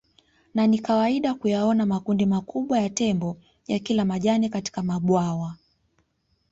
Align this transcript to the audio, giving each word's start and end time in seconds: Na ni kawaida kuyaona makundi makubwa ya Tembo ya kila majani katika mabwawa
Na 0.53 0.67
ni 0.67 0.79
kawaida 0.79 1.33
kuyaona 1.33 1.85
makundi 1.85 2.25
makubwa 2.25 2.79
ya 2.79 2.89
Tembo 2.89 3.37
ya 3.67 3.79
kila 3.79 4.05
majani 4.05 4.49
katika 4.49 4.83
mabwawa 4.83 5.55